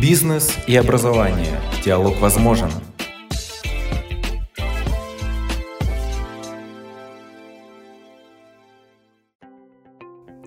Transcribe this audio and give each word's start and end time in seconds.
Бизнес 0.00 0.56
и 0.66 0.76
образование. 0.76 1.60
Диалог 1.84 2.20
возможен. 2.20 2.70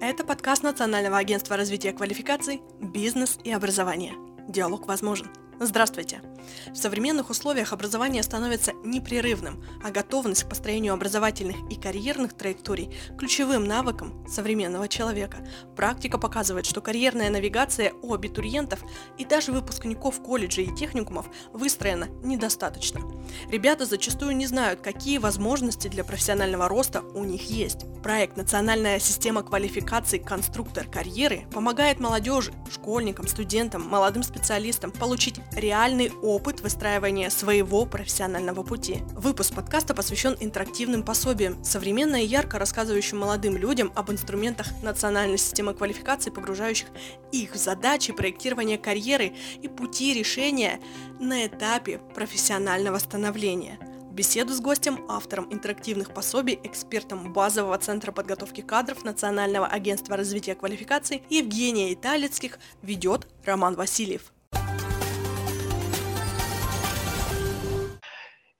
Это 0.02 0.23
подкаст 0.25 0.63
Национального 0.63 1.20
агентства 1.20 1.55
развития 1.55 1.93
квалификаций 1.93 2.61
«Бизнес 2.81 3.38
и 3.43 3.52
образование». 3.52 4.13
Диалог 4.50 4.88
возможен. 4.88 5.27
Здравствуйте! 5.59 6.21
В 6.71 6.75
современных 6.75 7.29
условиях 7.29 7.73
образование 7.73 8.23
становится 8.23 8.73
непрерывным, 8.83 9.63
а 9.83 9.91
готовность 9.91 10.43
к 10.43 10.49
построению 10.49 10.93
образовательных 10.93 11.55
и 11.71 11.75
карьерных 11.75 12.33
траекторий– 12.33 12.89
ключевым 13.18 13.65
навыком 13.65 14.27
современного 14.27 14.87
человека. 14.87 15.37
Практика 15.75 16.18
показывает, 16.18 16.65
что 16.65 16.81
карьерная 16.81 17.29
навигация 17.29 17.93
у 18.01 18.14
абитуриентов 18.14 18.83
и 19.18 19.25
даже 19.25 19.51
выпускников 19.51 20.21
колледжей 20.21 20.65
и 20.65 20.75
техникумов 20.75 21.28
выстроена 21.54 22.07
недостаточно. 22.23 23.01
Ребята 23.50 23.86
зачастую 23.86 24.36
не 24.36 24.47
знают, 24.47 24.81
какие 24.81 25.20
возможности 25.20 25.87
для 25.87 26.04
профессионального 26.04 26.67
роста 26.67 27.01
у 27.01 27.23
них 27.23 27.50
есть. 27.50 27.86
Проект 28.01 28.36
«Национальная 28.36 29.00
система 29.00 29.43
квалификаций 29.43 30.20
конструктор 30.20 30.86
карьеры» 30.86 31.45
помогает 31.54 32.00
молодежи, 32.00 32.53
школьникам, 32.70 33.28
студентам, 33.28 33.88
молодым 33.88 34.23
специалистам 34.23 34.92
получить 34.92 35.39
реальный 35.56 36.12
опыт 36.22 36.62
выстраивания 36.62 37.30
своего 37.30 37.86
профессионального 37.86 38.64
пути. 38.64 39.03
Выпуск 39.14 39.53
подкаста 39.53 39.94
посвящен 39.94 40.36
интерактивным 40.39 41.03
пособиям, 41.03 41.64
современно 41.64 42.22
и 42.22 42.26
ярко 42.26 42.59
рассказывающим 42.59 43.20
молодым 43.20 43.58
людям 43.58 43.92
об 43.95 44.12
инструментах 44.12 44.67
национальной 44.81 45.38
системы 45.38 45.73
квалификации, 45.73 46.30
погружающих 46.30 46.88
их 47.31 47.53
в 47.53 47.58
задачи 47.58 48.14
проектирования 48.14 48.78
карьеры 48.78 49.34
и 49.62 49.68
пути 49.68 50.14
решения 50.14 50.80
на 51.20 51.45
этапе 51.45 52.00
профессионального 52.14 52.98
становления– 52.98 53.80
Беседу 54.14 54.54
с 54.54 54.60
гостем, 54.60 55.06
автором 55.10 55.52
интерактивных 55.52 56.14
пособий, 56.14 56.60
экспертом 56.64 57.34
базового 57.34 57.76
центра 57.80 58.12
подготовки 58.12 58.62
кадров 58.62 59.04
Национального 59.04 59.66
агентства 59.66 60.16
развития 60.16 60.54
квалификаций 60.54 61.23
Евгения 61.32 61.92
Италицких 61.95 62.60
ведет 62.84 63.28
Роман 63.44 63.73
Васильев. 63.73 64.32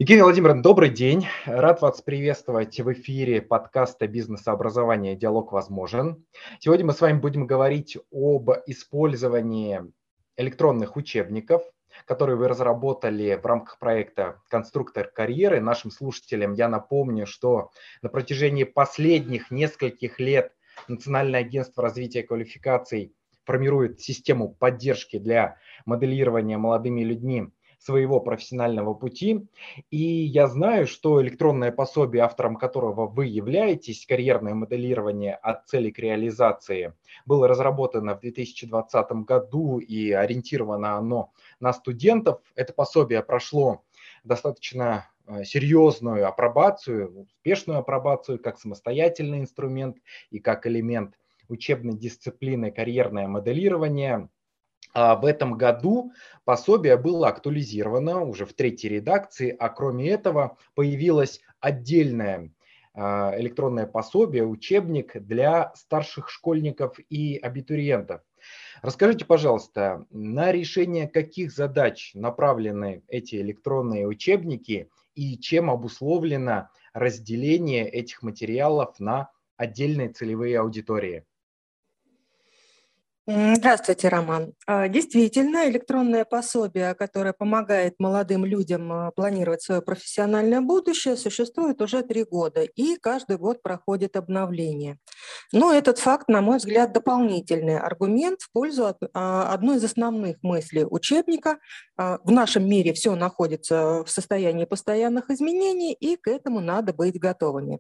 Евгений 0.04 0.24
Владимировна, 0.24 0.62
добрый 0.62 0.90
день. 0.90 1.28
Рад 1.46 1.80
вас 1.80 2.02
приветствовать 2.02 2.78
в 2.78 2.92
эфире 2.92 3.42
подкаста 3.42 4.06
«Бизнес 4.06 4.46
образование. 4.50 5.16
Диалог 5.16 5.54
возможен». 5.54 6.26
Сегодня 6.60 6.88
мы 6.88 6.92
с 6.92 7.00
вами 7.00 7.20
будем 7.20 7.48
говорить 7.48 7.98
об 8.12 8.50
использовании 8.68 9.80
электронных 10.36 10.98
учебников, 10.98 11.64
которые 12.04 12.36
вы 12.36 12.50
разработали 12.50 13.40
в 13.42 13.46
рамках 13.46 13.80
проекта 13.80 14.42
«Конструктор 14.50 15.08
карьеры». 15.08 15.62
Нашим 15.62 15.90
слушателям 15.90 16.52
я 16.52 16.68
напомню, 16.68 17.26
что 17.26 17.72
на 18.02 18.10
протяжении 18.10 18.66
последних 18.66 19.52
нескольких 19.52 20.20
лет 20.20 20.52
Национальное 20.90 21.40
агентство 21.40 21.82
развития 21.82 22.24
квалификаций 22.24 23.16
формирует 23.46 24.02
систему 24.02 24.54
поддержки 24.54 25.18
для 25.18 25.56
моделирования 25.86 26.58
молодыми 26.58 27.06
людьми 27.06 27.54
своего 27.84 28.22
профессионального 28.22 28.94
пути. 28.94 29.46
И 29.92 29.98
я 29.98 30.48
знаю, 30.48 30.88
что 30.88 31.22
электронное 31.22 31.72
пособие, 31.72 32.24
автором 32.24 32.56
которого 32.56 33.08
вы 33.08 33.26
являетесь, 33.26 34.06
карьерное 34.06 34.54
моделирование 34.54 35.36
от 35.36 35.68
цели 35.68 35.92
к 35.92 36.00
реализации, 36.00 36.94
было 37.26 37.48
разработано 37.48 38.16
в 38.16 38.22
2020 38.22 39.12
году 39.26 39.80
и 39.80 40.12
ориентировано 40.12 40.98
оно 40.98 41.34
на 41.60 41.74
студентов. 41.74 42.40
Это 42.56 42.74
пособие 42.74 43.22
прошло 43.22 43.84
достаточно 44.24 45.10
э, 45.28 45.44
серьезную 45.44 46.28
апробацию, 46.28 47.24
успешную 47.24 47.80
апробацию 47.80 48.40
как 48.40 48.60
самостоятельный 48.60 49.40
инструмент 49.40 49.98
и 50.30 50.40
как 50.40 50.66
элемент 50.68 51.16
учебной 51.50 51.98
дисциплины 51.98 52.72
карьерное 52.72 53.28
моделирование– 53.28 54.30
в 54.94 55.26
этом 55.26 55.58
году 55.58 56.12
пособие 56.46 56.98
было 56.98 57.30
актуализировано 57.30 58.22
уже 58.22 58.46
в 58.46 58.54
третьей 58.54 58.90
редакции, 58.90 59.56
а 59.58 59.70
кроме 59.70 60.10
этого 60.10 60.58
появилось 60.76 61.42
отдельное 61.60 62.52
а, 62.96 63.34
электронное 63.40 63.88
пособие, 63.88 64.46
учебник 64.46 65.20
для 65.20 65.74
старших 65.76 66.30
школьников 66.30 67.00
и 67.10 67.38
абитуриентов. 67.38 68.22
Расскажите, 68.84 69.26
пожалуйста, 69.26 70.06
на 70.12 70.52
решение 70.52 71.08
каких 71.08 71.52
задач 71.52 72.12
направлены 72.14 73.04
эти 73.08 73.36
электронные 73.38 74.08
учебники 74.08 74.90
и 75.16 75.40
чем 75.40 75.72
обусловлено 75.72 76.70
разделение 76.94 77.90
этих 77.90 78.22
материалов 78.22 79.00
на 79.00 79.32
отдельные 79.58 80.10
целевые 80.10 80.60
аудитории? 80.60 81.26
Здравствуйте, 83.26 84.10
Роман. 84.10 84.52
А, 84.68 84.90
действительно, 84.90 85.70
электронное 85.70 86.26
пособие, 86.26 86.94
которое 86.94 87.32
помогает 87.32 87.94
молодым 87.98 88.44
людям 88.44 88.92
а, 88.92 89.12
планировать 89.12 89.62
свое 89.62 89.82
профессиональное 89.82 90.60
будущее, 90.60 91.16
существует 91.16 91.82
уже 91.82 92.04
три 92.04 92.26
года, 92.26 92.64
и 92.64 92.98
каждый 92.98 93.38
год 93.38 93.62
проходит 93.62 94.18
обновление. 94.18 94.98
Но 95.54 95.74
этот 95.74 96.00
факт, 96.00 96.28
на 96.28 96.42
мой 96.42 96.58
взгляд, 96.58 96.92
дополнительный 96.92 97.80
аргумент 97.80 98.42
в 98.42 98.52
пользу 98.52 98.94
а, 99.14 99.54
одной 99.54 99.78
из 99.78 99.86
основных 99.86 100.36
мыслей 100.42 100.86
учебника. 100.86 101.60
В 101.96 102.32
нашем 102.32 102.68
мире 102.68 102.92
все 102.92 103.16
находится 103.16 104.04
в 104.04 104.10
состоянии 104.10 104.66
постоянных 104.66 105.30
изменений, 105.30 105.94
и 105.94 106.18
к 106.18 106.28
этому 106.28 106.60
надо 106.60 106.92
быть 106.92 107.20
готовыми. 107.20 107.80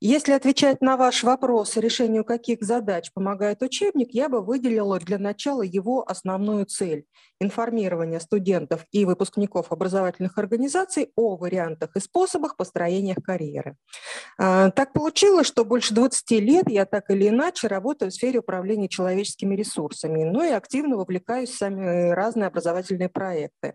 Если 0.00 0.32
отвечать 0.32 0.82
на 0.82 0.96
ваш 0.96 1.24
вопрос, 1.24 1.76
решению 1.76 2.24
каких 2.24 2.62
задач 2.62 3.10
помогает 3.12 3.62
учебник, 3.62 4.10
я 4.12 4.28
бы 4.28 4.42
выделила 4.44 4.83
выделила 4.84 4.98
для 4.98 5.18
начала 5.18 5.62
его 5.62 6.04
основную 6.08 6.66
цель– 6.66 7.04
информирование 7.40 8.20
студентов 8.20 8.86
и 8.92 9.04
выпускников 9.04 9.72
образовательных 9.72 10.38
организаций 10.38 11.10
о 11.16 11.36
вариантах 11.36 11.96
и 11.96 12.00
способах 12.00 12.56
построения 12.56 13.14
карьеры. 13.14 13.76
А, 14.38 14.70
так 14.70 14.92
получилось, 14.92 15.46
что 15.46 15.64
больше 15.64 15.94
20 15.94 16.30
лет 16.40 16.64
я 16.68 16.86
так 16.86 17.10
или 17.10 17.28
иначе 17.28 17.66
работаю 17.68 18.10
в 18.10 18.14
сфере 18.14 18.38
управления 18.38 18.88
человеческими 18.88 19.54
ресурсами, 19.56 20.24
но 20.24 20.44
и 20.44 20.50
активно 20.50 20.96
вовлекаюсь 20.96 21.50
в 21.50 21.58
самые 21.58 22.14
разные 22.14 22.46
образовательные 22.46 23.08
проекты. 23.08 23.74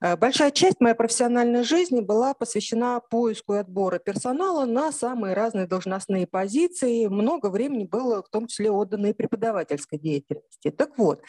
А, 0.00 0.16
большая 0.16 0.50
часть 0.50 0.80
моей 0.80 0.94
профессиональной 0.94 1.64
жизни 1.64 2.00
была 2.00 2.34
посвящена 2.34 3.00
поиску 3.10 3.54
и 3.54 3.58
отбору 3.58 3.98
персонала 3.98 4.64
на 4.64 4.92
самые 4.92 5.34
разные 5.34 5.66
должностные 5.66 6.26
позиции. 6.26 7.06
Много 7.06 7.50
времени 7.50 7.84
было 7.84 8.22
в 8.22 8.28
том 8.28 8.46
числе 8.46 8.70
отдано 8.70 9.06
и 9.06 9.12
преподавательской 9.12 9.98
деятельности 9.98 10.41
деятельности. 10.62 10.70
Так 10.70 10.98
вот, 10.98 11.22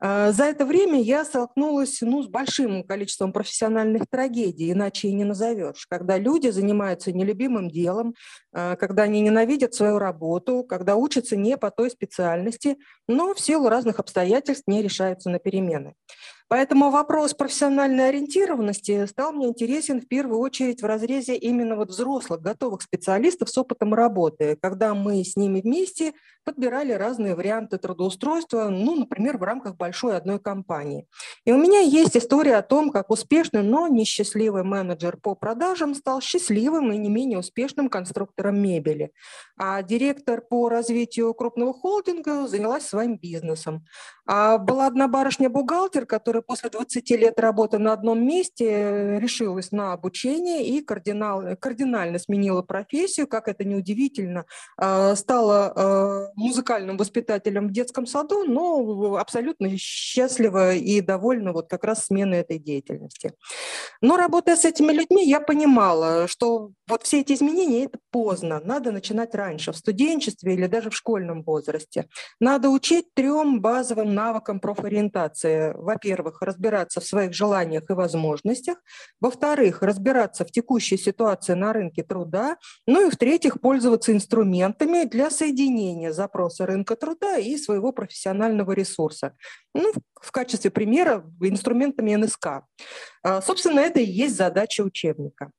а, 0.00 0.32
за 0.32 0.44
это 0.44 0.64
время 0.64 1.00
я 1.00 1.24
столкнулась 1.24 1.98
ну, 2.00 2.22
с 2.22 2.28
большим 2.28 2.84
количеством 2.84 3.32
профессиональных 3.32 4.08
трагедий, 4.08 4.72
иначе 4.72 5.08
и 5.08 5.12
не 5.12 5.24
назовешь, 5.24 5.86
когда 5.88 6.18
люди 6.18 6.48
занимаются 6.48 7.12
нелюбимым 7.12 7.70
делом, 7.70 8.14
а, 8.52 8.76
когда 8.76 9.04
они 9.04 9.20
ненавидят 9.20 9.74
свою 9.74 9.98
работу, 9.98 10.64
когда 10.64 10.96
учатся 10.96 11.36
не 11.36 11.56
по 11.56 11.70
той 11.70 11.90
специальности, 11.90 12.76
но 13.08 13.34
в 13.34 13.40
силу 13.40 13.68
разных 13.68 13.98
обстоятельств 13.98 14.64
не 14.66 14.82
решаются 14.82 15.30
на 15.30 15.38
перемены. 15.38 15.94
Поэтому 16.48 16.90
вопрос 16.90 17.34
профессиональной 17.34 18.08
ориентированности 18.08 19.06
стал 19.06 19.32
мне 19.32 19.48
интересен 19.48 20.00
в 20.00 20.06
первую 20.06 20.38
очередь 20.38 20.80
в 20.80 20.86
разрезе 20.86 21.36
именно 21.36 21.74
вот 21.74 21.90
взрослых, 21.90 22.40
готовых 22.40 22.82
специалистов 22.82 23.50
с 23.50 23.58
опытом 23.58 23.94
работы, 23.94 24.56
когда 24.62 24.94
мы 24.94 25.24
с 25.24 25.34
ними 25.34 25.60
вместе 25.60 26.12
подбирали 26.46 26.92
разные 26.92 27.34
варианты 27.34 27.76
трудоустройства, 27.76 28.68
ну, 28.68 28.94
например, 28.94 29.36
в 29.36 29.42
рамках 29.42 29.76
большой 29.76 30.16
одной 30.16 30.38
компании. 30.38 31.08
И 31.44 31.50
у 31.50 31.58
меня 31.58 31.80
есть 31.80 32.16
история 32.16 32.56
о 32.56 32.62
том, 32.62 32.90
как 32.90 33.10
успешный, 33.10 33.64
но 33.64 33.88
несчастливый 33.88 34.62
менеджер 34.62 35.16
по 35.16 35.34
продажам 35.34 35.96
стал 35.96 36.20
счастливым 36.20 36.92
и 36.92 36.98
не 36.98 37.08
менее 37.08 37.40
успешным 37.40 37.88
конструктором 37.88 38.62
мебели. 38.62 39.10
А 39.58 39.82
директор 39.82 40.40
по 40.40 40.68
развитию 40.68 41.34
крупного 41.34 41.74
холдинга 41.74 42.46
занялась 42.46 42.86
своим 42.86 43.18
бизнесом. 43.18 43.84
А 44.24 44.58
была 44.58 44.86
одна 44.86 45.08
барышня-бухгалтер, 45.08 46.06
которая 46.06 46.35
после 46.42 46.70
20 46.70 47.10
лет 47.10 47.38
работы 47.38 47.78
на 47.78 47.92
одном 47.92 48.26
месте 48.26 49.18
решилась 49.20 49.72
на 49.72 49.92
обучение 49.92 50.66
и 50.66 50.80
кардинал, 50.80 51.56
кардинально 51.60 52.18
сменила 52.18 52.62
профессию, 52.62 53.26
как 53.26 53.48
это 53.48 53.64
неудивительно, 53.64 54.44
а, 54.76 55.14
стала 55.16 55.72
а, 55.74 56.32
музыкальным 56.34 56.96
воспитателем 56.96 57.68
в 57.68 57.72
детском 57.72 58.06
саду, 58.06 58.44
но 58.44 59.16
абсолютно 59.16 59.70
счастлива 59.76 60.74
и 60.74 61.00
довольна 61.00 61.52
вот 61.52 61.68
как 61.68 61.84
раз 61.84 62.06
сменой 62.06 62.40
этой 62.40 62.58
деятельности. 62.58 63.32
Но 64.00 64.16
работая 64.16 64.56
с 64.56 64.64
этими 64.64 64.92
людьми, 64.92 65.24
я 65.28 65.40
понимала, 65.40 66.26
что 66.28 66.70
вот 66.88 67.02
все 67.02 67.20
эти 67.20 67.32
изменения– 67.32 67.84
это 67.86 67.98
поздно, 68.10 68.60
надо 68.64 68.92
начинать 68.92 69.34
раньше, 69.34 69.72
в 69.72 69.76
студенчестве 69.76 70.54
или 70.54 70.66
даже 70.66 70.90
в 70.90 70.96
школьном 70.96 71.42
возрасте. 71.42 72.06
Надо 72.40 72.70
учить 72.70 73.12
трем 73.14 73.60
базовым 73.60 74.14
навыкам 74.14 74.60
профориентации. 74.60 75.72
Во-первых, 75.76 76.25
во-первых, 76.26 76.42
разбираться 76.42 77.00
в 77.00 77.04
своих 77.04 77.32
желаниях 77.34 77.88
и 77.90 77.92
возможностях, 77.92 78.78
во-вторых, 79.20 79.82
разбираться 79.82 80.44
в 80.44 80.50
текущей 80.50 80.96
ситуации 80.96 81.54
на 81.54 81.72
рынке 81.72 82.02
труда, 82.02 82.56
ну 82.86 83.06
и 83.06 83.10
в-третьих, 83.10 83.60
пользоваться 83.60 84.12
инструментами 84.12 85.04
для 85.04 85.30
соединения 85.30 86.12
запроса 86.12 86.66
рынка 86.66 86.96
труда 86.96 87.38
и 87.38 87.56
своего 87.56 87.92
профессионального 87.92 88.72
ресурса. 88.72 89.32
Ну, 89.74 89.92
в 90.20 90.32
качестве 90.32 90.70
примера 90.70 91.24
инструментами 91.40 92.14
НСК. 92.16 92.46
А, 93.22 93.42
собственно, 93.42 93.80
это 93.80 94.00
и 94.00 94.04
есть 94.04 94.36
задача 94.36 94.82
учебника. 94.82 95.50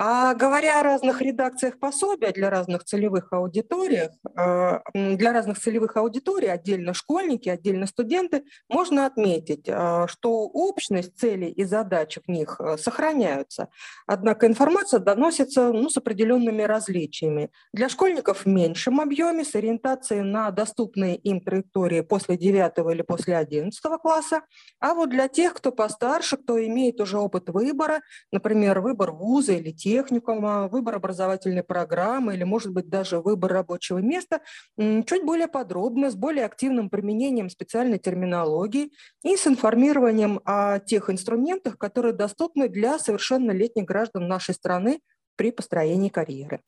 А 0.00 0.32
говоря 0.34 0.78
о 0.78 0.84
разных 0.84 1.20
редакциях 1.20 1.80
пособия 1.80 2.30
для 2.30 2.50
разных 2.50 2.84
целевых 2.84 3.32
аудиторий, 3.32 4.10
э, 4.36 4.80
для 4.94 5.32
разных 5.32 5.58
целевых 5.58 5.96
аудиторий, 5.96 6.48
отдельно 6.48 6.94
школьники, 6.94 7.48
отдельно 7.48 7.86
студенты, 7.86 8.44
можно 8.68 9.06
отметить, 9.06 9.64
э, 9.66 10.06
что 10.06 10.44
общность 10.44 11.18
целей 11.18 11.50
и 11.50 11.64
задач 11.64 12.16
в 12.24 12.30
них 12.30 12.60
э, 12.60 12.76
сохраняются. 12.78 13.70
Однако 14.06 14.46
информация 14.46 15.00
доносится 15.00 15.72
ну, 15.72 15.90
с 15.90 15.96
определенными 15.96 16.62
различиями. 16.62 17.50
Для 17.72 17.88
школьников 17.88 18.44
в 18.44 18.46
меньшем 18.46 19.00
объеме, 19.00 19.44
с 19.44 19.56
ориентацией 19.56 20.22
на 20.22 20.52
доступные 20.52 21.16
им 21.16 21.40
траектории 21.40 22.02
после 22.02 22.36
9 22.36 22.94
или 22.94 23.02
после 23.02 23.36
11 23.36 23.82
класса, 24.00 24.42
а 24.78 24.94
вот 24.94 25.10
для 25.10 25.26
тех, 25.26 25.54
кто 25.54 25.72
постарше, 25.72 26.36
кто 26.36 26.64
имеет 26.64 27.00
уже 27.00 27.18
опыт 27.18 27.48
выбора, 27.48 28.00
например, 28.30 28.78
выбор 28.80 29.10
вуза 29.10 29.54
или 29.54 29.72
техникума, 29.88 30.68
выбор 30.68 30.96
образовательной 30.96 31.62
программы 31.62 32.34
или, 32.34 32.44
может 32.44 32.72
быть, 32.72 32.88
даже 32.88 33.20
выбор 33.20 33.52
рабочего 33.52 33.98
места 33.98 34.40
чуть 34.76 35.24
более 35.24 35.48
подробно, 35.48 36.10
с 36.10 36.14
более 36.14 36.44
активным 36.44 36.90
применением 36.90 37.48
специальной 37.48 37.98
терминологии 37.98 38.90
и 39.24 39.36
с 39.36 39.46
информированием 39.46 40.40
о 40.44 40.78
тех 40.78 41.08
инструментах, 41.08 41.78
которые 41.78 42.12
доступны 42.12 42.68
для 42.68 42.98
совершеннолетних 42.98 43.86
граждан 43.86 44.28
нашей 44.28 44.54
страны 44.54 45.00
при 45.36 45.52
построении 45.52 46.10
карьеры. 46.10 46.60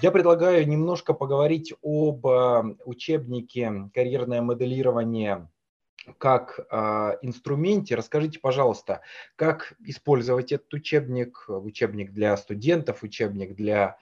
Я 0.00 0.10
предлагаю 0.10 0.66
немножко 0.66 1.12
поговорить 1.12 1.74
об 1.82 2.26
э, 2.26 2.76
учебнике 2.86 3.90
«Карьерное 3.94 4.40
моделирование 4.42 5.48
как 6.18 6.60
э, 6.70 7.16
инструменте. 7.22 7.94
Расскажите, 7.94 8.38
пожалуйста, 8.38 9.02
как 9.36 9.74
использовать 9.84 10.52
этот 10.52 10.72
учебник, 10.74 11.44
учебник 11.48 12.12
для 12.12 12.36
студентов, 12.36 13.02
учебник 13.02 13.54
для 13.54 13.98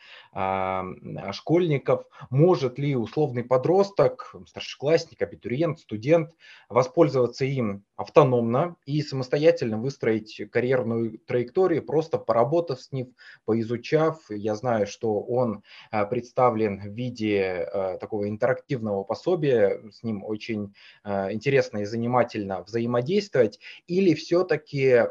школьников. 1.32 2.04
Может 2.30 2.78
ли 2.78 2.94
условный 2.94 3.42
подросток, 3.42 4.34
старшеклассник, 4.46 5.20
абитуриент, 5.22 5.80
студент 5.80 6.30
воспользоваться 6.68 7.44
им 7.44 7.84
автономно 7.96 8.76
и 8.86 9.02
самостоятельно 9.02 9.78
выстроить 9.78 10.40
карьерную 10.50 11.18
траекторию, 11.18 11.84
просто 11.84 12.18
поработав 12.18 12.80
с 12.80 12.92
ним, 12.92 13.14
поизучав. 13.44 14.18
Я 14.30 14.54
знаю, 14.54 14.86
что 14.86 15.20
он 15.20 15.64
э, 15.90 16.06
представлен 16.06 16.80
в 16.80 16.94
виде 16.94 17.68
такого 18.00 18.28
интерактивного 18.28 19.02
пособия, 19.02 19.80
с 19.90 20.02
ним 20.02 20.22
очень 20.24 20.74
интересно 21.04 21.84
занимательно 21.84 22.62
взаимодействовать, 22.62 23.58
или 23.86 24.14
все-таки 24.14 25.06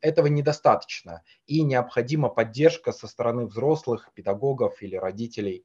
этого 0.00 0.26
недостаточно 0.26 1.22
и 1.46 1.62
необходима 1.62 2.28
поддержка 2.28 2.92
со 2.92 3.06
стороны 3.06 3.46
взрослых, 3.46 4.10
педагогов 4.14 4.35
или 4.82 4.96
родителей? 4.96 5.64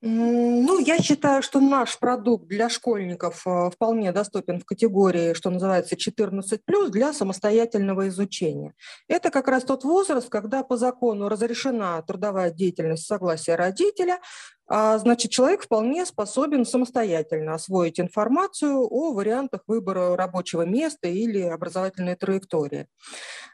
Ну, 0.00 0.78
я 0.78 0.98
считаю, 0.98 1.42
что 1.42 1.58
наш 1.58 1.98
продукт 1.98 2.46
для 2.46 2.68
школьников 2.68 3.44
э, 3.44 3.70
вполне 3.70 4.12
доступен 4.12 4.60
в 4.60 4.64
категории, 4.64 5.34
что 5.34 5.50
называется, 5.50 5.96
14 5.96 6.60
для 6.90 7.12
самостоятельного 7.12 8.06
изучения. 8.06 8.74
Это 9.08 9.30
как 9.30 9.48
раз 9.48 9.64
тот 9.64 9.82
возраст, 9.82 10.28
когда 10.28 10.62
по 10.62 10.76
закону 10.76 11.28
разрешена 11.28 12.00
трудовая 12.02 12.52
деятельность 12.52 13.06
согласия 13.06 13.56
родителя, 13.56 14.20
а, 14.68 14.98
значит, 14.98 15.32
человек 15.32 15.62
вполне 15.62 16.06
способен 16.06 16.64
самостоятельно 16.64 17.54
освоить 17.54 17.98
информацию 17.98 18.86
о 18.88 19.12
вариантах 19.14 19.62
выбора 19.66 20.14
рабочего 20.14 20.62
места 20.62 21.08
или 21.08 21.40
образовательной 21.40 22.14
траектории. 22.14 22.86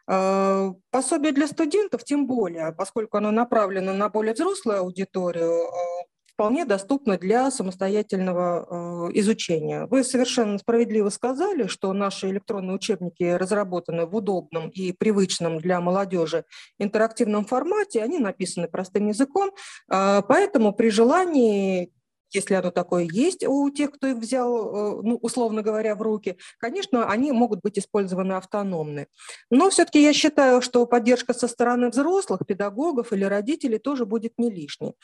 А, 0.07 0.73
пособие 0.91 1.33
для 1.33 1.47
студентов 1.47 2.05
тем 2.05 2.27
более, 2.27 2.73
поскольку 2.73 3.17
оно 3.17 3.31
направлено 3.31 3.95
на 3.95 4.09
более 4.11 4.35
взрослую 4.35 4.81
аудиторию, 4.81 5.69
а, 5.69 6.05
вполне 6.35 6.65
доступна 6.65 7.17
для 7.17 7.51
самостоятельного 7.51 9.09
э, 9.09 9.19
изучения. 9.19 9.87
Вы 9.87 10.03
совершенно 10.05 10.59
справедливо 10.59 11.09
сказали, 11.09 11.69
что 11.69 11.93
наши 11.93 12.29
электронные 12.31 12.75
учебники 12.75 13.23
разработаны 13.23 14.05
в 14.07 14.15
удобном 14.17 14.69
и 14.69 14.93
привычном 14.93 15.59
для 15.59 15.81
молодежи 15.81 16.45
интерактивном 16.79 17.45
формате, 17.45 18.03
они 18.03 18.19
написаны 18.19 18.69
простым 18.69 19.09
языком, 19.09 19.53
э, 19.91 20.23
поэтому 20.27 20.73
при 20.73 20.91
желании 20.91 21.93
если 22.35 22.55
оно 22.55 22.71
такое 22.71 23.05
есть 23.11 23.45
у 23.47 23.71
тех, 23.71 23.93
кто 23.93 24.07
их 24.07 24.17
взял, 24.17 24.99
э, 24.99 25.03
ну, 25.03 25.19
условно 25.23 25.63
говоря, 25.63 25.95
в 25.95 26.03
руки, 26.03 26.37
конечно, 26.59 27.09
они 27.09 27.33
могут 27.33 27.61
быть 27.61 27.79
использованы 27.79 28.35
автономны. 28.35 29.07
Но 29.51 29.71
все-таки 29.71 30.03
я 30.03 30.13
считаю, 30.13 30.63
что 30.63 30.87
поддержка 30.87 31.35
со 31.35 31.49
стороны 31.49 31.91
взрослых, 31.91 32.41
педагогов 32.47 33.13
или 33.13 33.25
родителей 33.25 33.79
тоже 33.79 34.07
будет 34.07 34.33
не 34.39 34.51
лишней. 34.51 34.95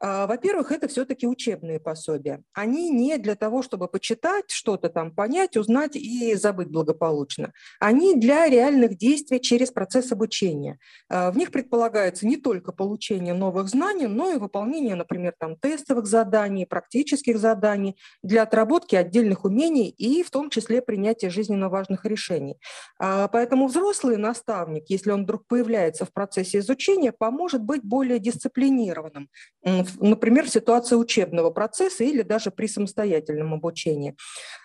А, 0.00 0.26
во-первых, 0.26 0.72
это 0.72 0.88
все-таки 0.88 1.26
учебные 1.26 1.80
пособия. 1.80 2.42
Они 2.52 2.90
не 2.90 3.18
для 3.18 3.34
того, 3.34 3.62
чтобы 3.62 3.88
почитать, 3.88 4.50
что-то 4.50 4.88
там 4.88 5.14
понять, 5.14 5.56
узнать 5.56 5.96
и 5.96 6.34
забыть 6.34 6.68
благополучно. 6.68 7.52
Они 7.80 8.14
для 8.14 8.48
реальных 8.48 8.96
действий 8.96 9.40
через 9.40 9.70
процесс 9.70 10.12
обучения. 10.12 10.78
А, 11.08 11.30
в 11.30 11.36
них 11.36 11.50
предполагается 11.50 12.26
не 12.26 12.36
только 12.36 12.72
получение 12.72 13.34
новых 13.34 13.68
знаний, 13.68 14.06
но 14.06 14.30
и 14.30 14.38
выполнение, 14.38 14.94
например, 14.94 15.34
там, 15.38 15.56
тестовых 15.56 16.06
заданий, 16.06 16.66
практических 16.78 17.38
заданий, 17.38 17.96
для 18.22 18.42
отработки 18.42 18.94
отдельных 18.94 19.44
умений 19.44 19.88
и 19.88 20.22
в 20.22 20.30
том 20.30 20.48
числе 20.48 20.80
принятия 20.80 21.28
жизненно 21.28 21.68
важных 21.68 22.04
решений. 22.04 22.56
А, 23.00 23.26
поэтому 23.28 23.66
взрослый 23.66 24.16
наставник, 24.16 24.84
если 24.88 25.10
он 25.10 25.24
вдруг 25.24 25.46
появляется 25.48 26.04
в 26.04 26.12
процессе 26.12 26.58
изучения, 26.58 27.12
поможет 27.12 27.62
быть 27.62 27.82
более 27.82 28.20
дисциплинированным, 28.20 29.28
например, 30.00 30.44
в 30.44 30.50
ситуации 30.50 30.96
учебного 30.96 31.50
процесса 31.50 32.04
или 32.04 32.22
даже 32.22 32.50
при 32.50 32.68
самостоятельном 32.68 33.54
обучении. 33.54 34.14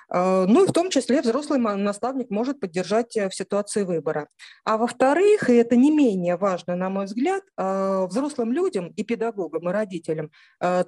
А, 0.10 0.46
ну 0.46 0.64
и 0.64 0.68
в 0.68 0.72
том 0.72 0.90
числе 0.90 1.22
взрослый 1.22 1.60
наставник 1.60 2.30
может 2.30 2.60
поддержать 2.60 3.16
э, 3.18 3.30
в 3.30 3.36
ситуации 3.36 3.84
выбора. 3.84 4.28
А 4.66 4.78
во-вторых, 4.78 5.50
и 5.50 5.56
это 5.56 5.76
не 5.76 5.92
менее 5.92 6.38
важно, 6.38 6.76
на 6.76 6.90
мой 6.90 7.06
взгляд, 7.06 7.44
а, 7.58 8.06
взрослым 8.08 8.52
людям 8.52 8.88
и 8.96 9.04
педагогам, 9.04 9.70
и 9.70 9.72
родителям 9.72 10.32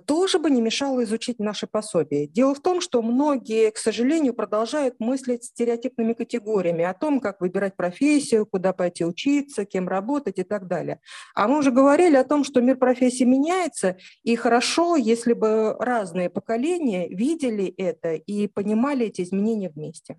тоже 0.05 0.39
бы 0.39 0.50
не 0.50 0.62
мешало 0.62 1.03
изучить 1.03 1.39
наши 1.39 1.67
пособия. 1.67 2.27
Дело 2.27 2.55
в 2.55 2.62
том, 2.62 2.81
что 2.81 3.01
многие, 3.01 3.72
к 3.72 3.77
сожалению, 3.77 4.34
продолжают 4.34 4.95
мыслить 5.00 5.43
стереотипными 5.43 6.13
категориями 6.13 6.84
о 6.84 6.93
том, 6.93 7.19
как 7.19 7.41
выбирать 7.41 7.75
профессию, 7.75 8.45
куда 8.45 8.74
пойти 8.74 9.05
учиться, 9.05 9.65
кем 9.65 9.88
работать 9.88 10.39
и 10.39 10.43
так 10.43 10.67
далее. 10.67 11.00
А 11.36 11.48
мы 11.48 11.60
уже 11.60 11.72
говорили 11.72 12.15
о 12.15 12.24
том, 12.24 12.43
что 12.43 12.62
мир 12.62 12.77
профессии 12.77 13.24
меняется, 13.24 13.98
и 14.24 14.36
хорошо, 14.36 14.95
если 14.95 15.34
бы 15.34 15.75
разные 15.79 16.29
поколения 16.29 17.07
видели 17.10 17.67
это 17.77 18.13
и 18.13 18.48
понимали 18.48 19.04
эти 19.07 19.21
изменения 19.21 19.69
вместе. 19.69 20.17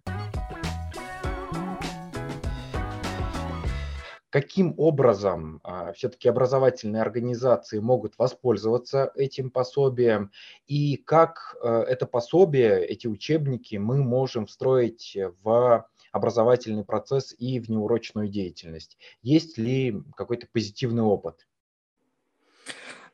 Каким 4.37 4.75
образом 4.77 5.61
а, 5.63 5.93
все-таки 5.95 6.29
образовательные 6.29 7.01
организации 7.01 7.79
могут 7.79 8.19
воспользоваться 8.19 9.11
этим 9.15 9.51
пособием 9.51 10.31
и 10.67 10.97
как 10.97 11.57
а, 11.63 11.83
это 11.85 12.05
пособие, 12.05 12.85
эти 12.85 13.07
учебники 13.07 13.77
мы 13.77 14.03
можем 14.03 14.45
встроить 14.45 15.17
в 15.43 15.89
образовательный 16.13 16.85
процесс 16.85 17.35
и 17.39 17.61
в 17.61 17.71
неурочную 17.71 18.29
деятельность? 18.29 18.99
Есть 19.23 19.57
ли 19.57 20.03
какой-то 20.17 20.49
позитивный 20.53 21.03
опыт? 21.03 21.47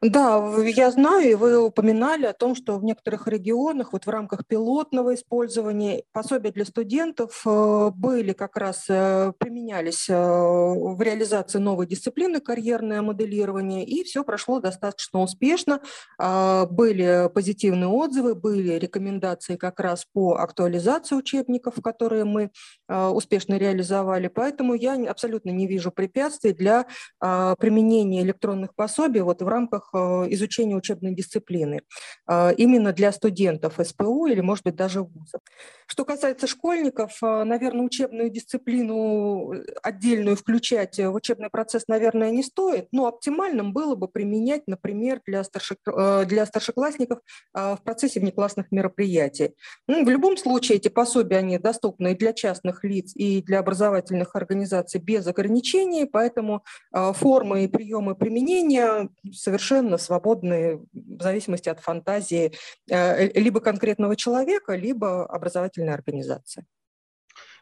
Да, 0.02 0.52
я 0.64 0.90
знаю, 0.90 1.30
и 1.30 1.34
вы 1.36 1.56
упоминали 1.64 2.26
о 2.26 2.32
том, 2.32 2.56
что 2.56 2.76
в 2.76 2.82
некоторых 2.82 3.28
регионах 3.28 3.92
вот 3.92 4.04
в 4.04 4.10
рамках 4.10 4.44
пилотного 4.44 5.14
использования 5.14 6.02
пособия 6.10 6.50
для 6.50 6.64
студентов 6.64 7.40
э, 7.46 7.90
были 7.94 8.32
как 8.32 8.56
раз, 8.56 8.86
э, 8.88 9.32
применялись 9.38 10.10
э, 10.10 10.14
в 10.16 11.00
реализации 11.00 11.60
новой 11.60 11.86
дисциплины 11.86 12.40
карьерное 12.40 13.00
моделирование, 13.00 13.84
и 13.84 14.02
все 14.02 14.24
прошло 14.24 14.58
достаточно 14.58 15.20
успешно. 15.20 15.80
А, 16.18 16.66
были 16.66 17.30
позитивные 17.32 17.86
отзывы, 17.86 18.34
были 18.34 18.72
рекомендации 18.72 19.54
как 19.54 19.78
раз 19.78 20.04
по 20.12 20.34
актуализации 20.34 21.14
учебников, 21.14 21.74
которые 21.80 22.24
мы 22.24 22.50
успешно 22.88 23.56
реализовали, 23.56 24.26
поэтому 24.26 24.74
я 24.74 24.94
абсолютно 25.08 25.50
не 25.50 25.66
вижу 25.66 25.90
препятствий 25.92 26.52
для 26.52 26.86
применения 27.20 28.22
электронных 28.22 28.74
пособий 28.74 29.20
вот 29.20 29.40
в 29.40 29.48
рамках 29.48 29.91
изучения 29.92 30.76
учебной 30.76 31.14
дисциплины 31.14 31.82
именно 32.28 32.92
для 32.92 33.12
студентов 33.12 33.78
СПУ 33.82 34.26
или, 34.26 34.40
может 34.40 34.64
быть, 34.64 34.76
даже 34.76 35.02
вузов. 35.02 35.40
Что 35.86 36.04
касается 36.04 36.46
школьников, 36.46 37.18
наверное, 37.20 37.84
учебную 37.84 38.30
дисциплину 38.30 39.52
отдельную 39.82 40.36
включать 40.36 40.98
в 40.98 41.12
учебный 41.12 41.50
процесс, 41.50 41.88
наверное, 41.88 42.30
не 42.30 42.42
стоит, 42.42 42.88
но 42.92 43.06
оптимальным 43.06 43.72
было 43.72 43.94
бы 43.94 44.08
применять, 44.08 44.66
например, 44.66 45.20
для, 45.26 45.44
старшек... 45.44 45.78
для 46.26 46.46
старшеклассников 46.46 47.18
в 47.52 47.78
процессе 47.84 48.20
внеклассных 48.20 48.70
мероприятий. 48.70 49.54
Ну, 49.86 50.04
в 50.04 50.08
любом 50.08 50.36
случае 50.36 50.78
эти 50.78 50.88
пособия, 50.88 51.38
они 51.38 51.58
доступны 51.58 52.12
и 52.12 52.16
для 52.16 52.32
частных 52.32 52.84
лиц, 52.84 53.12
и 53.14 53.42
для 53.42 53.58
образовательных 53.58 54.34
организаций 54.36 55.00
без 55.00 55.26
ограничений, 55.26 56.06
поэтому 56.06 56.64
формы 56.92 57.64
и 57.64 57.68
приемы 57.68 58.14
применения 58.14 59.08
совершенно 59.32 59.81
свободны 59.98 60.80
в 60.92 61.22
зависимости 61.22 61.68
от 61.68 61.80
фантазии 61.80 62.52
э, 62.90 63.28
либо 63.38 63.60
конкретного 63.60 64.16
человека, 64.16 64.74
либо 64.74 65.26
образовательной 65.26 65.94
организации. 65.94 66.64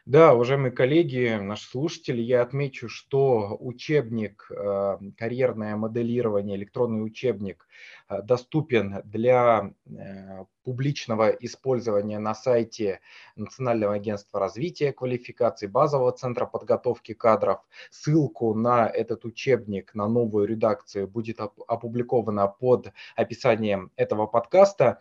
Да, 0.07 0.33
уважаемые 0.33 0.71
коллеги, 0.71 1.37
наши 1.39 1.69
слушатели, 1.69 2.21
я 2.21 2.41
отмечу, 2.41 2.89
что 2.89 3.55
учебник 3.59 4.49
э, 4.49 4.97
«Карьерное 5.15 5.75
моделирование», 5.75 6.57
электронный 6.57 7.05
учебник, 7.05 7.67
э, 8.09 8.23
доступен 8.23 9.03
для 9.05 9.73
э, 9.85 10.45
публичного 10.63 11.29
использования 11.29 12.17
на 12.17 12.33
сайте 12.33 12.99
Национального 13.35 13.93
агентства 13.93 14.39
развития 14.39 14.91
квалификаций, 14.91 15.67
базового 15.67 16.11
центра 16.13 16.47
подготовки 16.47 17.13
кадров. 17.13 17.59
Ссылку 17.91 18.55
на 18.55 18.87
этот 18.87 19.23
учебник, 19.23 19.93
на 19.93 20.07
новую 20.07 20.47
редакцию 20.47 21.07
будет 21.07 21.39
опубликована 21.39 22.47
под 22.47 22.91
описанием 23.15 23.91
этого 23.97 24.25
подкаста. 24.25 24.99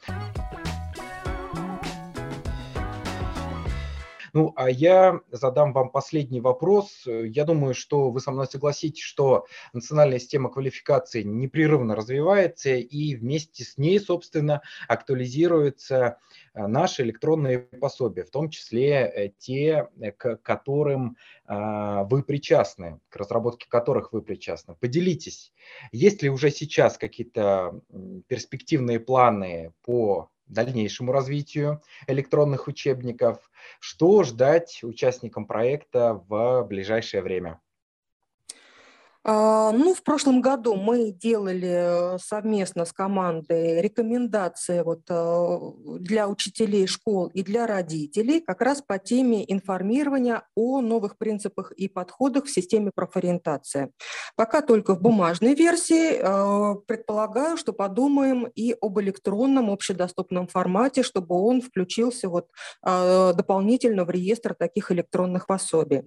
Ну, 4.33 4.53
а 4.57 4.71
я 4.71 5.21
задам 5.31 5.73
вам 5.73 5.91
последний 5.91 6.41
вопрос. 6.41 7.03
Я 7.07 7.45
думаю, 7.45 7.75
что 7.75 8.11
вы 8.11 8.21
со 8.21 8.31
мной 8.31 8.47
согласитесь, 8.47 9.03
что 9.03 9.47
национальная 9.73 10.19
система 10.19 10.51
квалификации 10.51 11.23
непрерывно 11.23 11.95
развивается, 11.95 12.71
и 12.71 13.15
вместе 13.15 13.65
с 13.65 13.79
ней, 13.79 13.99
собственно, 13.99 14.63
актуализируются 14.89 16.19
э, 16.55 16.67
наши 16.67 17.03
электронные 17.03 17.59
пособия, 17.59 18.25
в 18.25 18.31
том 18.31 18.51
числе 18.51 18.91
э, 18.91 19.33
те, 19.39 19.89
э, 20.01 20.13
к 20.13 20.37
которым 20.37 21.17
а, 21.53 22.05
вы 22.05 22.23
причастны, 22.23 23.01
к 23.09 23.17
разработке 23.17 23.69
которых 23.69 24.13
вы 24.13 24.23
причастны. 24.23 24.77
Поделитесь, 24.77 25.53
есть 25.91 26.23
ли 26.23 26.31
уже 26.31 26.51
сейчас 26.51 26.97
какие-то 26.97 27.81
перспективные 28.29 29.01
планы 29.01 29.73
по 29.83 30.31
дальнейшему 30.51 31.13
развитию 31.13 31.83
электронных 32.07 32.69
учебников. 32.69 33.51
Что 33.79 34.23
ждать 34.25 34.81
участникам 34.83 35.47
проекта 35.47 36.23
в 36.29 36.65
ближайшее 36.65 37.23
время? 37.23 37.61
А, 39.23 39.71
ну, 39.73 39.95
в 39.95 40.03
прошлом 40.03 40.41
году 40.41 40.77
мы 40.77 41.11
делали 41.11 42.15
э, 42.15 42.19
совместно 42.19 42.87
с 42.87 42.93
командой 42.93 43.83
рекомендации 43.83 44.81
вот 44.83 45.03
э, 45.11 45.59
для 45.99 46.27
учителей 46.27 46.87
школ 46.87 47.27
и 47.27 47.43
для 47.43 47.67
родителей 47.67 48.41
как 48.41 48.63
раз 48.63 48.81
по 48.81 48.99
теме 48.99 49.45
информирования 49.53 50.45
о 50.55 50.81
новых 50.81 51.19
принципах 51.19 51.73
и 51.73 51.87
подходах 51.87 52.47
в 52.47 52.51
системе 52.51 52.93
профориентации. 52.95 53.93
Пока 54.37 54.63
только 54.63 54.95
в 54.95 55.03
бумажной 55.03 55.55
версии. 55.55 56.19
Э, 56.21 56.77
предполагаю, 56.87 57.59
что 57.59 57.75
подумаем 57.75 58.47
и 58.55 58.75
об 58.81 59.01
электронном 59.01 59.71
общедоступном 59.71 60.47
формате, 60.47 61.03
чтобы 61.03 61.35
он 61.35 61.61
включился 61.61 62.29
вот 62.29 62.49
дополнительно 62.83 64.05
в 64.05 64.11
реестр 64.11 64.55
таких 64.55 64.93
электронных 64.93 65.47
пособий. 65.47 66.03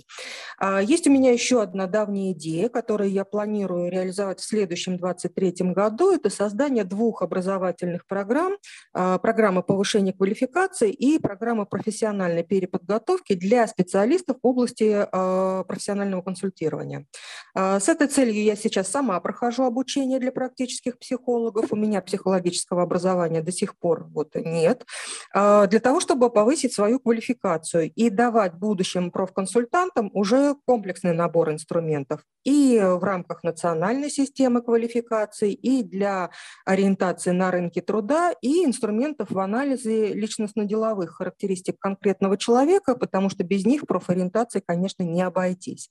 А, 0.58 0.82
есть 0.82 1.08
у 1.08 1.12
меня 1.12 1.32
еще 1.32 1.62
одна 1.62 1.88
давняя 1.88 2.32
идея, 2.32 2.70
которая 2.70 3.03
которые 3.04 3.16
я 3.16 3.26
планирую 3.26 3.92
реализовать 3.92 4.40
в 4.40 4.46
следующем 4.46 4.98
2023 4.98 5.74
году, 5.74 6.14
это 6.14 6.30
создание 6.30 6.86
двух 6.86 7.22
образовательных 7.22 8.06
программ. 8.08 8.54
А, 8.94 9.18
программа 9.18 9.62
повышения 9.62 10.14
квалификации 10.14 10.90
и 10.90 11.20
программа 11.20 11.66
профессиональной 11.66 12.44
переподготовки 12.44 13.34
для 13.34 13.68
специалистов 13.68 14.38
в 14.42 14.48
области 14.48 15.06
а, 15.12 15.64
профессионального 15.66 16.22
консультирования. 16.22 17.06
А, 17.54 17.82
с 17.82 17.90
этой 17.90 18.08
целью 18.08 18.42
я 18.42 18.56
сейчас 18.56 18.88
сама 18.88 19.20
прохожу 19.20 19.64
обучение 19.64 20.20
для 20.20 20.32
практических 20.32 20.98
психологов. 20.98 21.74
У 21.74 21.76
меня 21.76 22.02
психологического 22.02 22.84
образования 22.84 23.42
до 23.42 23.52
сих 23.52 23.78
пор 23.78 24.08
вот 24.14 24.36
нет. 24.36 24.86
Для 25.34 25.80
того, 25.82 26.00
чтобы 26.00 26.30
повысить 26.30 26.74
свою 26.74 27.00
квалификацию 27.00 27.92
и 27.92 28.10
давать 28.10 28.54
будущим 28.54 29.12
профконсультантам 29.12 30.10
уже 30.14 30.56
комплексный 30.66 31.14
набор 31.14 31.52
инструментов. 31.52 32.22
И 32.44 32.78
в 32.98 33.04
рамках 33.04 33.44
национальной 33.44 34.10
системы 34.10 34.62
квалификации 34.62 35.54
и 35.54 35.84
для 35.84 36.30
ориентации 36.66 37.32
на 37.32 37.52
рынке 37.52 37.82
труда 37.82 38.34
и 38.42 38.66
инструментов 38.66 39.32
в 39.32 39.40
анализе 39.40 40.14
личностно-деловых 40.14 41.18
характеристик 41.18 41.80
конкретного 41.80 42.38
человека, 42.38 42.96
потому 42.96 43.30
что 43.30 43.44
без 43.44 43.66
них 43.66 43.86
профориентации, 43.88 44.62
конечно, 44.66 45.04
не 45.04 45.22
обойтись. 45.22 45.90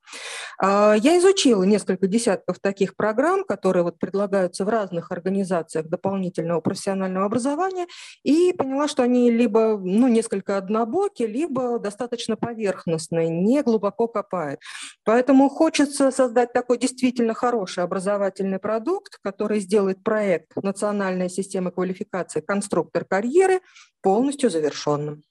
А, 0.60 0.94
я 0.94 1.18
изучила 1.18 1.62
несколько 1.64 2.06
десятков 2.06 2.58
таких 2.60 2.96
программ, 2.96 3.44
которые 3.44 3.82
вот 3.82 3.98
предлагаются 3.98 4.64
в 4.64 4.68
разных 4.68 5.10
организациях 5.10 5.86
дополнительного 5.86 6.60
профессионального 6.60 7.26
образования, 7.26 7.86
и 8.22 8.52
поняла, 8.52 8.88
что 8.88 9.02
они 9.02 9.30
либо 9.30 9.78
ну, 9.78 10.08
несколько 10.08 10.56
однобоки, 10.56 11.22
либо 11.22 11.78
достаточно 11.78 12.36
поверхностные, 12.36 13.28
не 13.28 13.62
глубоко 13.62 14.08
копают. 14.08 14.60
Поэтому 15.04 15.48
хочется 15.48 16.10
создать 16.10 16.52
такой 16.52 16.78
действительно 16.92 17.34
хороший 17.34 17.84
образовательный 17.84 18.58
продукт, 18.58 19.18
который 19.22 19.60
сделает 19.60 20.04
проект 20.04 20.54
национальной 20.62 21.30
системы 21.30 21.70
квалификации 21.70 22.40
«Конструктор 22.40 23.04
карьеры» 23.04 23.60
полностью 24.02 24.50
завершенным. 24.50 25.22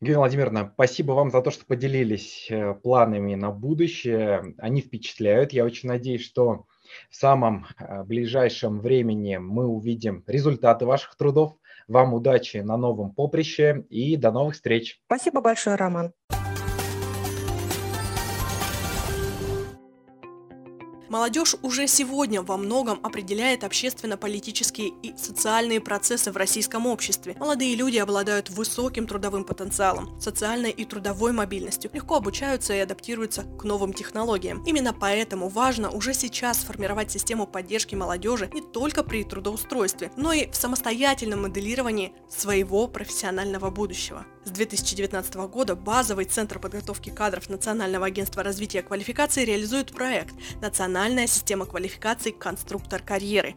Евгения 0.00 0.18
Владимировна, 0.18 0.70
спасибо 0.74 1.12
вам 1.12 1.30
за 1.30 1.42
то, 1.42 1.50
что 1.50 1.66
поделились 1.66 2.48
э, 2.50 2.74
планами 2.82 3.34
на 3.34 3.50
будущее. 3.50 4.54
Они 4.56 4.80
впечатляют. 4.80 5.52
Я 5.52 5.64
очень 5.64 5.90
надеюсь, 5.90 6.24
что 6.24 6.64
в 7.10 7.16
самом 7.16 7.66
э, 7.78 8.02
ближайшем 8.04 8.80
времени 8.80 9.36
мы 9.36 9.66
увидим 9.66 10.24
результаты 10.26 10.86
ваших 10.86 11.16
трудов. 11.16 11.56
Вам 11.86 12.14
удачи 12.14 12.58
на 12.58 12.78
новом 12.78 13.12
поприще 13.12 13.84
и 13.90 14.16
до 14.16 14.32
новых 14.32 14.54
встреч. 14.54 15.00
Спасибо 15.04 15.42
большое, 15.42 15.76
Роман. 15.76 16.12
Молодежь 21.10 21.56
уже 21.62 21.88
сегодня 21.88 22.40
во 22.40 22.56
многом 22.56 23.00
определяет 23.02 23.64
общественно-политические 23.64 24.90
и 25.02 25.12
социальные 25.16 25.80
процессы 25.80 26.30
в 26.30 26.36
российском 26.36 26.86
обществе. 26.86 27.34
Молодые 27.40 27.74
люди 27.74 27.96
обладают 27.96 28.48
высоким 28.48 29.08
трудовым 29.08 29.42
потенциалом, 29.42 30.20
социальной 30.20 30.70
и 30.70 30.84
трудовой 30.84 31.32
мобильностью, 31.32 31.90
легко 31.92 32.14
обучаются 32.14 32.74
и 32.74 32.78
адаптируются 32.78 33.42
к 33.42 33.64
новым 33.64 33.92
технологиям. 33.92 34.62
Именно 34.62 34.92
поэтому 34.92 35.48
важно 35.48 35.90
уже 35.90 36.14
сейчас 36.14 36.60
сформировать 36.60 37.10
систему 37.10 37.44
поддержки 37.44 37.96
молодежи 37.96 38.48
не 38.54 38.62
только 38.62 39.02
при 39.02 39.24
трудоустройстве, 39.24 40.12
но 40.16 40.32
и 40.32 40.48
в 40.48 40.54
самостоятельном 40.54 41.42
моделировании 41.42 42.12
своего 42.28 42.86
профессионального 42.86 43.70
будущего. 43.70 44.24
С 44.42 44.52
2019 44.52 45.34
года 45.34 45.76
базовый 45.76 46.24
центр 46.24 46.58
подготовки 46.58 47.10
кадров 47.10 47.50
Национального 47.50 48.06
агентства 48.06 48.42
развития 48.42 48.80
квалификации 48.80 49.44
реализует 49.44 49.92
проект 49.92 50.34
«Национальная 50.62 51.26
система 51.26 51.66
квалификации 51.66 52.30
конструктор 52.30 53.02
карьеры». 53.02 53.54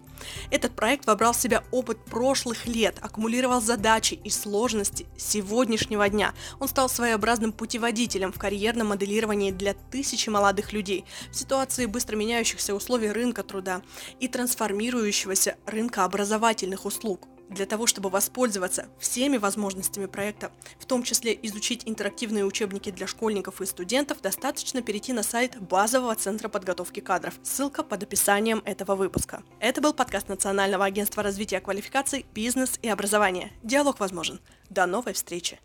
Этот 0.52 0.76
проект 0.76 1.08
вобрал 1.08 1.32
в 1.32 1.38
себя 1.38 1.64
опыт 1.72 2.04
прошлых 2.04 2.68
лет, 2.68 2.98
аккумулировал 3.02 3.62
задачи 3.62 4.16
и 4.26 4.30
сложности 4.30 5.06
сегодняшнего 5.16 6.10
дня. 6.10 6.34
Он 6.60 6.68
стал 6.68 6.90
своеобразным 6.90 7.54
путеводителем 7.54 8.34
в 8.34 8.38
карьерном 8.38 8.88
моделировании 8.88 9.52
для 9.52 9.76
тысячи 9.76 10.28
молодых 10.28 10.74
людей 10.74 11.06
в 11.32 11.36
ситуации 11.36 11.86
быстро 11.86 12.18
меняющихся 12.18 12.76
условий 12.76 13.12
рынка 13.12 13.44
труда 13.44 13.82
и 14.20 14.28
трансформирующегося 14.28 15.56
рынка 15.66 16.04
образовательных 16.04 16.84
услуг 16.84 17.30
для 17.50 17.66
того, 17.66 17.88
чтобы 17.88 18.10
воспользоваться 18.10 18.88
всеми 19.00 19.38
возможностями 19.38 20.06
проекта, 20.06 20.52
в 20.80 20.86
том 20.86 21.04
числе 21.04 21.38
изучить 21.44 21.84
интерактивные 21.86 22.46
учебники 22.46 22.92
для 22.92 23.08
школьников 23.08 23.62
и 23.62 23.66
студентов, 23.66 24.22
достаточно 24.22 24.82
перейти 24.82 25.14
на 25.14 25.24
сайт 25.24 25.60
базового 25.60 26.16
центра 26.16 26.50
подготовки 26.50 27.00
кадров. 27.00 27.36
Ссылка 27.44 27.84
под 27.84 28.04
описанием 28.04 28.62
этого 28.66 28.96
выпуска. 28.96 29.44
Это 29.60 29.82
был 29.82 29.94
подкаст 29.94 30.30
Национального 30.30 30.86
агентства 30.86 31.24
развития 31.24 31.60
квалификаций, 31.60 32.26
бизнес 32.34 32.80
и 32.82 32.90
образования. 32.90 33.52
Диалог 33.64 34.00
возможен. 34.00 34.40
До 34.70 34.86
новой 34.86 35.14
встречи! 35.14 35.60